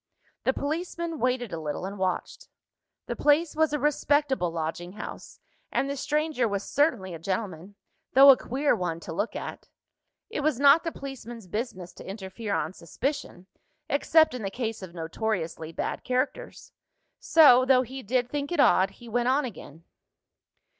The 0.45 0.53
policeman 0.53 1.19
waited 1.19 1.53
a 1.53 1.59
little, 1.59 1.85
and 1.85 1.99
watched. 1.99 2.47
The 3.05 3.15
place 3.15 3.55
was 3.55 3.71
a 3.71 3.77
respectable 3.77 4.49
lodging 4.51 4.93
house, 4.93 5.39
and 5.71 5.87
the 5.87 5.95
stranger 5.95 6.47
was 6.47 6.63
certainly 6.63 7.13
a 7.13 7.19
gentleman, 7.19 7.75
though 8.13 8.31
a 8.31 8.35
queer 8.35 8.75
one 8.75 8.99
to 9.01 9.13
look 9.13 9.35
at. 9.35 9.67
It 10.31 10.39
was 10.41 10.59
not 10.59 10.83
the 10.83 10.91
policeman's 10.91 11.45
business 11.45 11.93
to 11.93 12.03
interfere 12.09 12.55
on 12.55 12.73
suspicion, 12.73 13.45
except 13.89 14.33
in 14.33 14.41
the 14.41 14.49
case 14.49 14.81
of 14.81 14.95
notoriously 14.95 15.71
bad 15.71 16.03
characters. 16.03 16.71
So, 17.19 17.63
though 17.63 17.83
he 17.83 18.01
did 18.01 18.27
think 18.27 18.51
it 18.51 18.59
odd, 18.59 18.89
he 18.97 19.07
went 19.07 19.27
on 19.27 19.45
again. 19.45 19.83